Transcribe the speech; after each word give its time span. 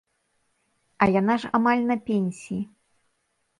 А 1.05 1.09
яна 1.19 1.35
ж 1.45 1.53
амаль 1.59 1.85
на 1.91 1.97
пенсіі. 2.11 2.61